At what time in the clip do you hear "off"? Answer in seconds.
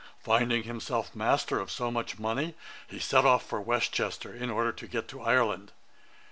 3.23-3.45